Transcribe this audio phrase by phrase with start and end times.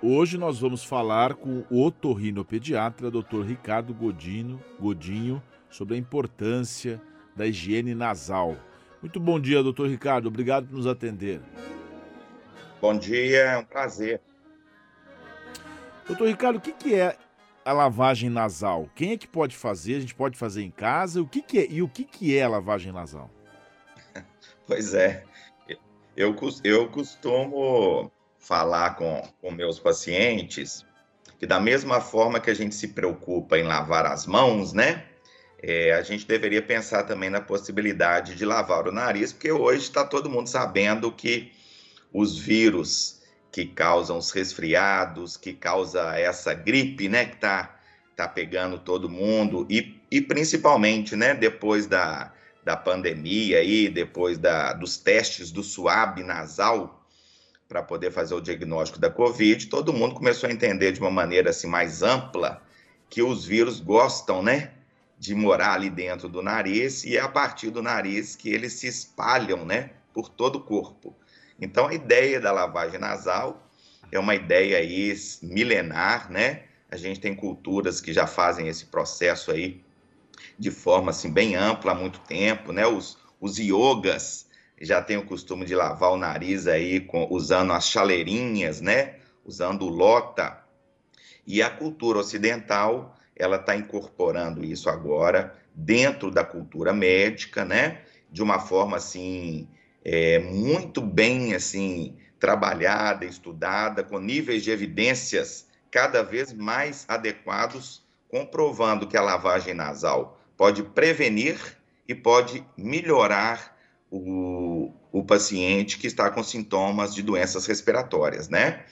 [0.00, 3.42] Hoje nós vamos falar com o otorrinopediatra Dr.
[3.44, 7.02] Ricardo Godinho, Godinho sobre a importância
[7.34, 8.56] da higiene nasal.
[9.02, 10.28] Muito bom dia, doutor Ricardo.
[10.28, 11.40] Obrigado por nos atender.
[12.80, 14.20] Bom dia, é um prazer.
[16.06, 17.18] Doutor Ricardo, o que, que é
[17.64, 18.88] a lavagem nasal?
[18.94, 19.96] Quem é que pode fazer?
[19.96, 21.20] A gente pode fazer em casa?
[21.20, 23.28] O que, que é e o que, que é a lavagem nasal?
[24.64, 25.24] Pois é,
[26.14, 30.86] eu, eu costumo falar com, com meus pacientes
[31.38, 35.04] que da mesma forma que a gente se preocupa em lavar as mãos, né?
[35.62, 40.04] É, a gente deveria pensar também na possibilidade de lavar o nariz, porque hoje está
[40.04, 41.52] todo mundo sabendo que
[42.12, 47.76] os vírus que causam os resfriados, que causa essa gripe, né, que está
[48.14, 52.32] tá pegando todo mundo, e, e principalmente, né, depois da,
[52.64, 56.97] da pandemia aí, depois da, dos testes do suave nasal,
[57.68, 61.50] para poder fazer o diagnóstico da Covid, todo mundo começou a entender de uma maneira
[61.50, 62.62] assim mais ampla
[63.10, 64.72] que os vírus gostam, né,
[65.18, 68.86] de morar ali dentro do nariz e é a partir do nariz que eles se
[68.86, 71.14] espalham, né, por todo o corpo.
[71.60, 73.68] Então a ideia da lavagem nasal
[74.10, 76.62] é uma ideia aí milenar, né?
[76.90, 79.82] A gente tem culturas que já fazem esse processo aí
[80.58, 82.86] de forma assim bem ampla há muito tempo, né?
[82.86, 84.47] Os, os yogas
[84.80, 89.16] já tem o costume de lavar o nariz aí com, usando as chaleirinhas, né?
[89.44, 90.62] Usando lota.
[91.46, 98.02] E a cultura ocidental, ela está incorporando isso agora dentro da cultura médica, né?
[98.30, 99.68] De uma forma assim
[100.04, 109.06] é, muito bem assim trabalhada, estudada, com níveis de evidências cada vez mais adequados, comprovando
[109.06, 111.58] que a lavagem nasal pode prevenir
[112.06, 113.76] e pode melhorar
[114.10, 114.67] o,
[115.12, 118.84] o paciente que está com sintomas de doenças respiratórias, né?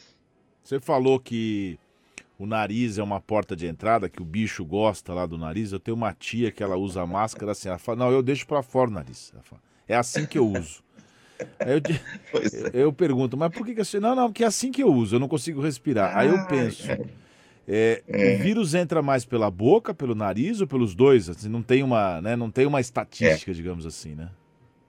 [0.63, 1.79] Você falou que
[2.39, 5.73] o nariz é uma porta de entrada, que o bicho gosta lá do nariz.
[5.73, 8.63] Eu tenho uma tia que ela usa máscara assim, ela fala, não, eu deixo para
[8.63, 9.33] fora o nariz.
[9.43, 10.83] Fala, é assim que eu uso.
[11.59, 11.81] Aí eu,
[12.73, 12.83] é.
[12.85, 13.99] eu, pergunto, mas por que, que assim?
[13.99, 16.17] Não, não, porque é assim que eu uso, eu não consigo respirar.
[16.17, 17.01] Aí eu ah, penso, é.
[17.69, 18.35] é, é.
[18.35, 21.29] o vírus entra mais pela boca, pelo nariz ou pelos dois?
[21.29, 23.55] Assim, não tem uma, né, não tem uma estatística, é.
[23.55, 24.31] digamos assim, né?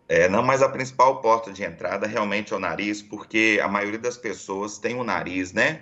[0.09, 3.99] É, não, mas a principal porta de entrada realmente é o nariz, porque a maioria
[3.99, 5.81] das pessoas tem o nariz, né,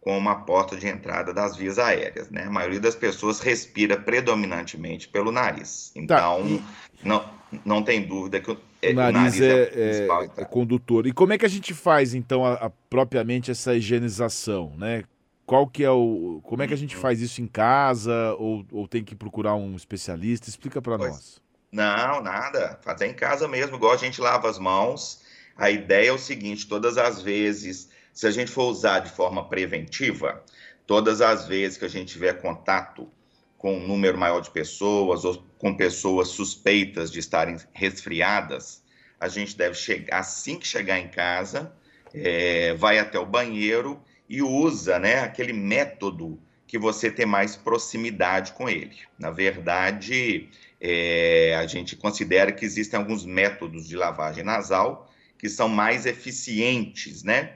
[0.00, 2.44] como uma porta de entrada das vias aéreas, né?
[2.44, 5.90] A maioria das pessoas respira predominantemente pelo nariz.
[5.94, 6.64] Tá, então, tá.
[7.02, 7.24] não,
[7.64, 10.06] não tem dúvida que o, é, o nariz, o nariz é, é,
[10.38, 11.06] é, é, condutor.
[11.06, 15.04] E como é que a gente faz, então, a, a, propriamente essa higienização, né?
[15.46, 16.40] Qual que é o...
[16.42, 17.02] Como é que a gente uhum.
[17.02, 20.48] faz isso em casa ou, ou tem que procurar um especialista?
[20.48, 21.42] Explica para nós.
[21.74, 22.78] Não, nada.
[22.82, 25.24] Fazer em casa mesmo, igual a gente lava as mãos.
[25.56, 29.48] A ideia é o seguinte: todas as vezes, se a gente for usar de forma
[29.48, 30.44] preventiva,
[30.86, 33.10] todas as vezes que a gente tiver contato
[33.58, 38.84] com um número maior de pessoas ou com pessoas suspeitas de estarem resfriadas,
[39.18, 41.74] a gente deve chegar assim que chegar em casa,
[42.14, 48.52] é, vai até o banheiro e usa, né, aquele método que você tem mais proximidade
[48.52, 48.98] com ele.
[49.18, 50.48] Na verdade,
[50.86, 57.22] é, a gente considera que existem alguns métodos de lavagem nasal que são mais eficientes,
[57.22, 57.54] né?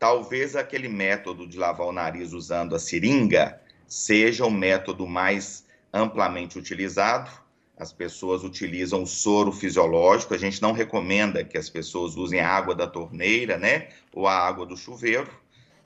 [0.00, 6.58] Talvez aquele método de lavar o nariz usando a seringa seja o método mais amplamente
[6.58, 7.30] utilizado.
[7.76, 10.34] As pessoas utilizam o soro fisiológico.
[10.34, 13.90] A gente não recomenda que as pessoas usem a água da torneira, né?
[14.12, 15.30] Ou a água do chuveiro.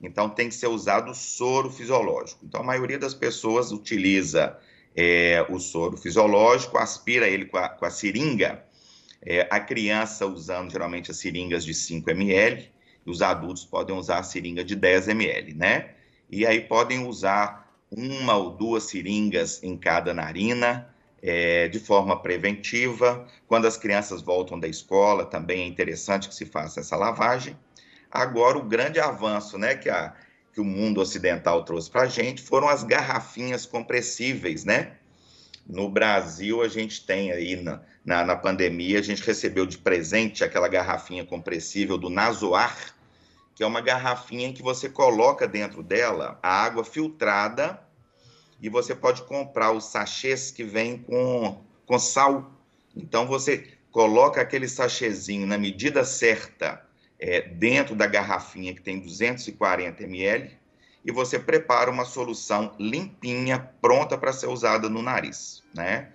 [0.01, 2.43] Então, tem que ser usado o soro fisiológico.
[2.43, 4.59] Então, a maioria das pessoas utiliza
[4.95, 8.65] é, o soro fisiológico, aspira ele com a, com a seringa,
[9.23, 12.71] é, a criança usando geralmente as seringas de 5 ml,
[13.07, 15.91] e os adultos podem usar a seringa de 10 ml, né?
[16.31, 20.89] E aí podem usar uma ou duas seringas em cada narina,
[21.23, 23.27] é, de forma preventiva.
[23.47, 27.57] Quando as crianças voltam da escola, também é interessante que se faça essa lavagem.
[28.11, 30.15] Agora, o grande avanço né, que a,
[30.55, 34.93] que o mundo ocidental trouxe para a gente foram as garrafinhas compressíveis, né?
[35.67, 40.45] No Brasil, a gente tem aí na, na, na, pandemia, a gente recebeu de presente
[40.45, 42.95] aquela garrafinha compressível do Nasoar,
[43.55, 47.81] que é uma garrafinha que você coloca dentro dela a água filtrada
[48.61, 52.53] e você pode comprar os sachês que vêm com, com sal.
[52.95, 56.84] Então, você coloca aquele sachêzinho na medida certa
[57.27, 60.51] é, dentro da garrafinha que tem 240 ml
[61.03, 66.11] e você prepara uma solução limpinha, pronta para ser usada no nariz, né?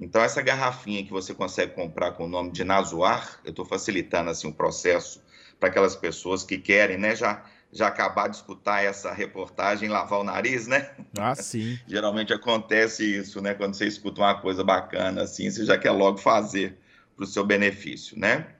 [0.00, 4.30] Então, essa garrafinha que você consegue comprar com o nome de Nasoar, eu estou facilitando
[4.30, 5.20] assim o processo
[5.58, 10.24] para aquelas pessoas que querem, né, já, já acabar de escutar essa reportagem lavar o
[10.24, 10.90] nariz, né?
[11.18, 11.78] Ah, sim.
[11.86, 13.54] Geralmente acontece isso, né?
[13.54, 16.78] Quando você escuta uma coisa bacana assim, você já quer logo fazer
[17.16, 18.54] para o seu benefício, né?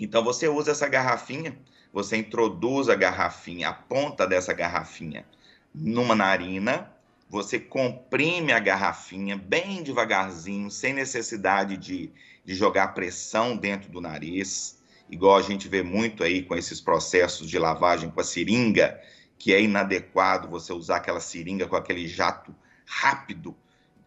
[0.00, 1.54] Então você usa essa garrafinha,
[1.92, 5.26] você introduz a garrafinha, a ponta dessa garrafinha
[5.74, 6.90] numa narina,
[7.28, 12.10] você comprime a garrafinha bem devagarzinho, sem necessidade de,
[12.44, 17.48] de jogar pressão dentro do nariz, igual a gente vê muito aí com esses processos
[17.48, 18.98] de lavagem com a seringa,
[19.38, 22.54] que é inadequado você usar aquela seringa com aquele jato
[22.86, 23.54] rápido,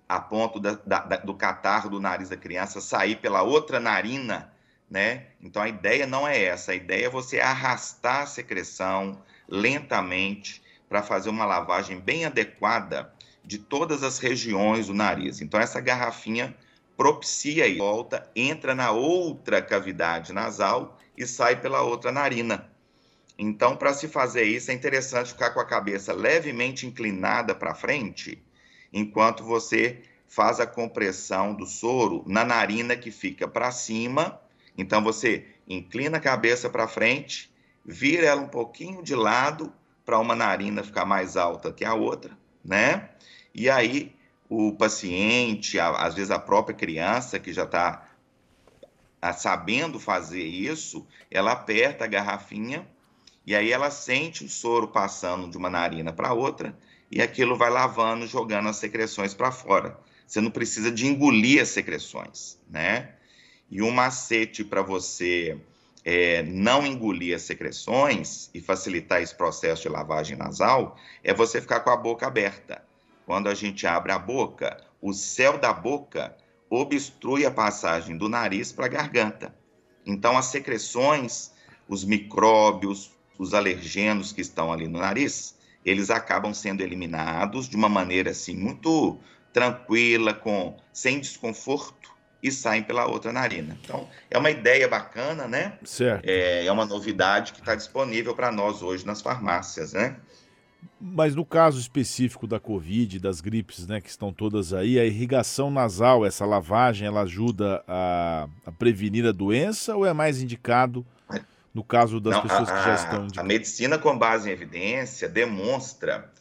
[0.10, 4.53] a ponto da, da, do catarro do nariz da criança sair pela outra narina,
[4.94, 5.26] né?
[5.42, 9.20] Então a ideia não é essa, a ideia é você arrastar a secreção
[9.50, 13.12] lentamente para fazer uma lavagem bem adequada
[13.44, 15.42] de todas as regiões do nariz.
[15.42, 16.56] Então, essa garrafinha
[16.96, 22.72] propicia e volta, entra na outra cavidade nasal e sai pela outra narina.
[23.36, 28.42] Então, para se fazer isso, é interessante ficar com a cabeça levemente inclinada para frente,
[28.94, 34.40] enquanto você faz a compressão do soro na narina que fica para cima.
[34.78, 37.54] Então, você inclina a cabeça para frente,
[37.86, 39.72] vira ela um pouquinho de lado
[40.06, 43.10] para uma narina ficar mais alta que a outra, né?
[43.54, 44.14] E aí
[44.50, 48.08] o paciente, às vezes a própria criança que já está
[49.36, 52.88] sabendo fazer isso, ela aperta a garrafinha
[53.46, 56.78] e aí ela sente o soro passando de uma narina para outra
[57.10, 59.98] e aquilo vai lavando, jogando as secreções para fora.
[60.28, 63.14] Você não precisa de engolir as secreções, né?
[63.74, 65.58] E um macete para você
[66.06, 71.80] é, não engolir as secreções e facilitar esse processo de lavagem nasal é você ficar
[71.80, 72.86] com a boca aberta.
[73.26, 76.38] Quando a gente abre a boca, o céu da boca
[76.70, 79.56] obstrui a passagem do nariz para a garganta.
[80.06, 81.52] Então, as secreções,
[81.90, 83.10] os micróbios,
[83.40, 88.56] os alergenos que estão ali no nariz, eles acabam sendo eliminados de uma maneira assim
[88.56, 89.18] muito
[89.52, 92.13] tranquila, com sem desconforto
[92.44, 93.78] e saem pela outra narina.
[93.82, 95.78] Então, é uma ideia bacana, né?
[95.86, 96.26] Certo.
[96.28, 100.18] É, é uma novidade que está disponível para nós hoje nas farmácias, né?
[101.00, 105.72] Mas no caso específico da Covid, das gripes, né, que estão todas aí, a irrigação
[105.72, 111.06] nasal, essa lavagem, ela ajuda a, a prevenir a doença ou é mais indicado
[111.74, 113.28] no caso das Não, pessoas a, que já estão...
[113.28, 113.40] De...
[113.40, 116.32] A medicina com base em evidência demonstra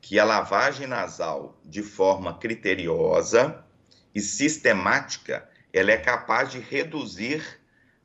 [0.00, 3.64] que a lavagem nasal de forma criteriosa
[4.14, 7.42] e sistemática ela é capaz de reduzir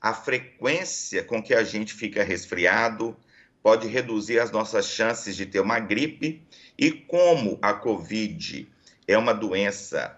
[0.01, 3.15] a frequência com que a gente fica resfriado,
[3.61, 6.47] pode reduzir as nossas chances de ter uma gripe.
[6.77, 8.71] E como a Covid
[9.07, 10.17] é uma doença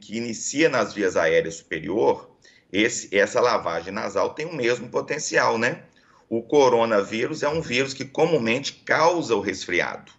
[0.00, 2.30] que inicia nas vias aéreas superior,
[2.72, 5.84] esse, essa lavagem nasal tem o mesmo potencial, né?
[6.28, 10.12] O coronavírus é um vírus que comumente causa o resfriado.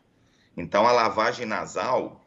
[0.58, 2.26] Então, a lavagem nasal,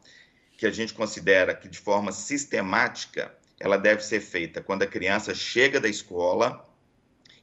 [0.57, 5.33] que a gente considera que de forma sistemática ela deve ser feita quando a criança
[5.33, 6.67] chega da escola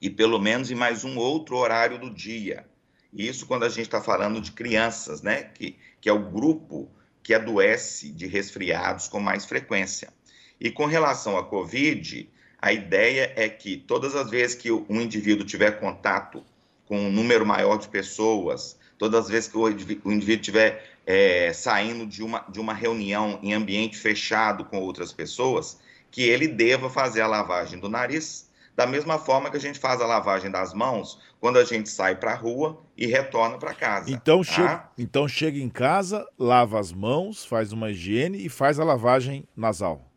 [0.03, 2.67] e pelo menos em mais um outro horário do dia.
[3.11, 5.45] Isso quando a gente está falando de crianças, né?
[5.45, 6.91] Que, que é o grupo
[7.23, 10.13] que adoece de resfriados com mais frequência.
[10.61, 12.29] E com relação à Covid,
[12.61, 16.45] a ideia é que todas as vezes que um indivíduo tiver contato
[16.85, 22.07] com um número maior de pessoas, todas as vezes que o indivíduo estiver é, saindo
[22.07, 27.21] de uma, de uma reunião em ambiente fechado com outras pessoas, que ele deva fazer
[27.21, 31.21] a lavagem do nariz, da mesma forma que a gente faz a lavagem das mãos
[31.39, 34.11] quando a gente sai para a rua e retorna para casa.
[34.11, 34.53] Então, tá?
[34.53, 39.47] chega, então chega em casa, lava as mãos, faz uma higiene e faz a lavagem
[39.57, 40.11] nasal.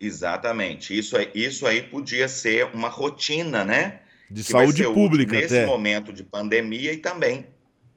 [0.00, 0.96] Exatamente.
[0.96, 4.00] Isso, aí, isso aí podia ser uma rotina, né?
[4.30, 5.66] De que saúde pública, nesse até.
[5.66, 7.46] momento de pandemia e também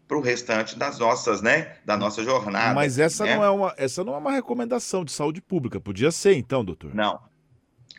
[0.07, 1.75] para o restante das nossas, né?
[1.85, 2.73] Da nossa jornada.
[2.73, 3.35] Mas essa né?
[3.35, 5.79] não é uma, essa não é uma recomendação de saúde pública.
[5.79, 6.93] Podia ser, então, doutor?
[6.93, 7.19] Não,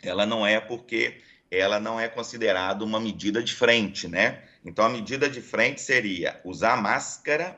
[0.03, 4.43] ela não é porque ela não é considerada uma medida de frente, né?
[4.65, 7.57] Então a medida de frente seria usar máscara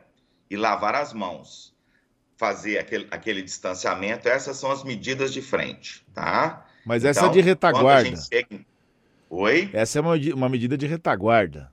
[0.50, 1.74] e lavar as mãos,
[2.38, 4.28] fazer aquele, aquele distanciamento.
[4.28, 6.66] Essas são as medidas de frente, tá?
[6.86, 8.18] Mas então, essa é de retaguarda.
[8.18, 8.66] Chega...
[9.30, 9.70] Oi?
[9.74, 11.72] Essa é uma, uma medida de retaguarda.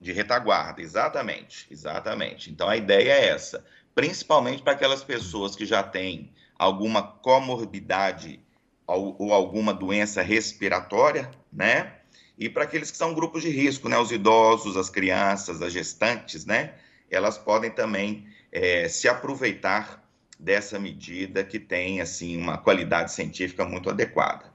[0.00, 2.50] De retaguarda, exatamente, exatamente.
[2.50, 8.40] Então a ideia é essa, principalmente para aquelas pessoas que já têm alguma comorbidade
[8.86, 11.94] ou alguma doença respiratória, né?
[12.38, 13.98] E para aqueles que são grupos de risco, né?
[13.98, 16.74] Os idosos, as crianças, as gestantes, né?
[17.10, 20.04] Elas podem também é, se aproveitar
[20.38, 24.52] dessa medida que tem, assim, uma qualidade científica muito adequada.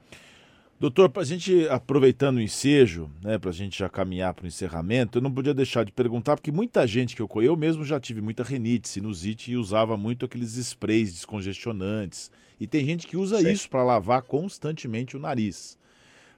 [0.79, 4.47] Doutor, para a gente, aproveitando o ensejo, né, para a gente já caminhar para o
[4.47, 7.83] encerramento, eu não podia deixar de perguntar, porque muita gente que eu conheço, eu mesmo
[7.83, 12.31] já tive muita rinite, sinusite e usava muito aqueles sprays descongestionantes.
[12.59, 13.51] E tem gente que usa Sim.
[13.51, 15.77] isso para lavar constantemente o nariz.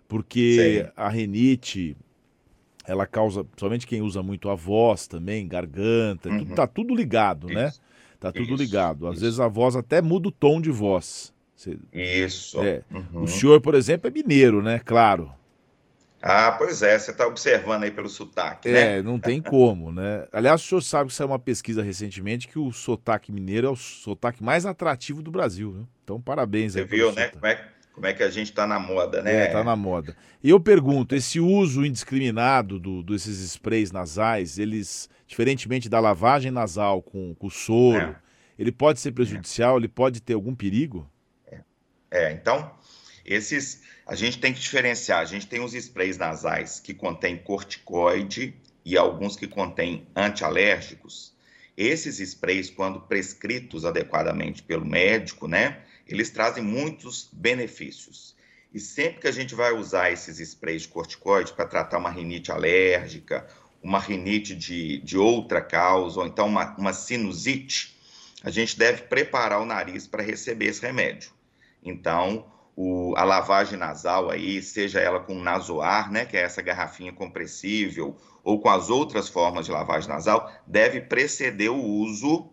[0.08, 0.92] Porque Sim.
[0.96, 1.96] a rinite,
[2.86, 6.40] ela causa, principalmente quem usa muito a voz também, garganta, uhum.
[6.40, 7.70] tudo, tá tudo ligado, né?
[7.70, 7.80] isso.
[7.80, 7.88] né?
[8.20, 8.64] Tá tudo isso.
[8.64, 9.08] ligado.
[9.08, 9.24] Às isso.
[9.24, 11.34] vezes a voz até muda o tom de voz.
[11.56, 12.60] Você, Isso.
[12.62, 12.82] É.
[12.92, 13.24] Uhum.
[13.24, 14.80] O senhor, por exemplo, é mineiro, né?
[14.80, 15.32] Claro.
[16.22, 18.98] Ah, pois é, você está observando aí pelo sotaque, é, né?
[18.98, 20.28] É, não tem como, né?
[20.32, 23.76] Aliás, o senhor sabe que saiu uma pesquisa recentemente que o sotaque mineiro é o
[23.76, 25.86] sotaque mais atrativo do Brasil, né?
[26.04, 26.84] Então, parabéns aí.
[26.84, 27.30] Você viu, né?
[27.30, 29.46] Como é, como é que a gente está na moda, né?
[29.46, 30.16] É, tá na moda.
[30.44, 37.02] E eu pergunto, esse uso indiscriminado do, desses sprays nasais, eles, diferentemente da lavagem nasal
[37.02, 38.16] com, com soro, é.
[38.60, 39.80] ele pode ser prejudicial, é.
[39.80, 41.10] ele pode ter algum perigo?
[42.12, 42.70] É, então,
[43.26, 45.20] esses a gente tem que diferenciar.
[45.20, 51.34] A gente tem os sprays nasais que contêm corticoide e alguns que contêm antialérgicos.
[51.78, 58.36] Esses sprays, quando prescritos adequadamente pelo médico, né, eles trazem muitos benefícios.
[58.74, 62.52] E sempre que a gente vai usar esses sprays de corticoide para tratar uma rinite
[62.52, 63.48] alérgica,
[63.82, 67.98] uma rinite de, de outra causa, ou então uma, uma sinusite,
[68.44, 71.32] a gente deve preparar o nariz para receber esse remédio.
[71.84, 77.12] Então, o, a lavagem nasal aí, seja ela com nasoar, né, que é essa garrafinha
[77.12, 82.50] compressível, ou com as outras formas de lavagem nasal, deve preceder o uso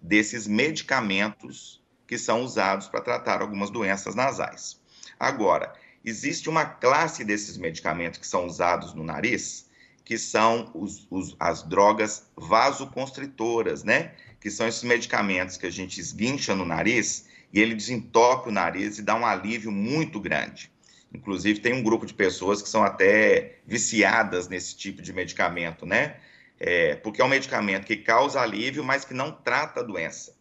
[0.00, 4.80] desses medicamentos que são usados para tratar algumas doenças nasais.
[5.18, 5.72] Agora,
[6.04, 9.68] existe uma classe desses medicamentos que são usados no nariz,
[10.04, 14.14] que são os, os, as drogas vasoconstritoras, né?
[14.40, 18.98] Que são esses medicamentos que a gente esguincha no nariz e ele desentope o nariz
[18.98, 20.70] e dá um alívio muito grande.
[21.12, 26.16] Inclusive, tem um grupo de pessoas que são até viciadas nesse tipo de medicamento, né?
[26.58, 30.36] É, porque é um medicamento que causa alívio, mas que não trata a doença.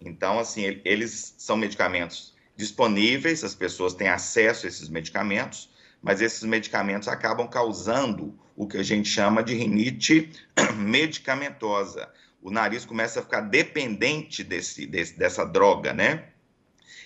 [0.00, 5.70] Então, assim, eles são medicamentos disponíveis, as pessoas têm acesso a esses medicamentos,
[6.00, 10.30] mas esses medicamentos acabam causando o que a gente chama de rinite
[10.76, 12.08] medicamentosa.
[12.40, 16.28] O nariz começa a ficar dependente desse, desse, dessa droga, né?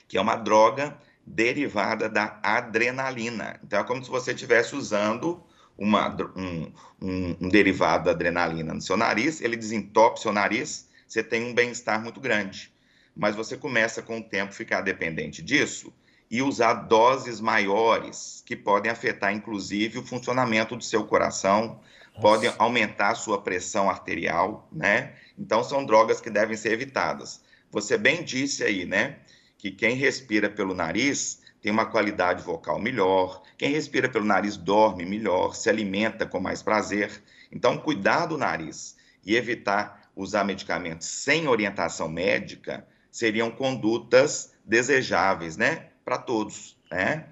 [0.09, 3.61] Que é uma droga derivada da adrenalina.
[3.63, 5.45] Então, é como se você estivesse usando
[5.77, 11.23] uma, um, um, um, derivado da adrenalina no seu nariz, ele desentope seu nariz, você
[11.23, 12.73] tem um bem-estar muito grande.
[13.15, 15.93] Mas você começa com o tempo a ficar dependente disso
[16.31, 21.81] e usar doses maiores, que podem afetar inclusive o funcionamento do seu coração,
[22.15, 22.21] Nossa.
[22.21, 25.15] podem aumentar a sua pressão arterial, né?
[25.39, 27.41] Então são drogas que devem ser evitadas.
[27.71, 29.19] Você bem disse aí, né?
[29.59, 35.05] Que quem respira pelo nariz tem uma qualidade vocal melhor, quem respira pelo nariz dorme
[35.05, 37.11] melhor, se alimenta com mais prazer.
[37.51, 38.97] Então, cuidar do nariz
[39.27, 47.27] e evitar usar medicamentos sem orientação médica seriam condutas desejáveis, né, para todos, né?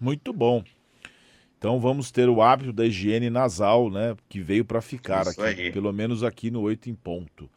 [0.00, 0.64] Muito bom.
[1.58, 5.62] Então vamos ter o hábito da higiene nasal, né, que veio para ficar Isso aqui,
[5.62, 5.72] aí.
[5.72, 7.50] pelo menos aqui no Oito em Ponto.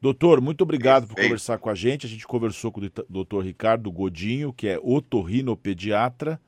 [0.00, 1.16] Doutor, muito obrigado Perfeito.
[1.16, 2.06] por conversar com a gente.
[2.06, 6.40] A gente conversou com o doutor Ricardo Godinho, que é otorrinopediatra,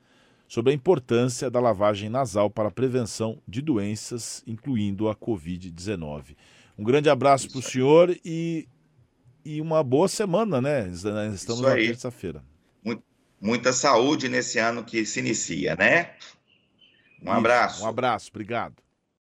[0.47, 6.35] sobre a importância da lavagem nasal para a prevenção de doenças, incluindo a Covid-19.
[6.77, 8.67] Um grande abraço para o senhor e,
[9.45, 10.89] e uma boa semana, né?
[10.89, 12.43] Estamos na terça-feira.
[13.39, 16.11] Muita saúde nesse ano que se inicia, né?
[17.23, 17.83] Um abraço.
[17.83, 18.75] Um abraço, obrigado.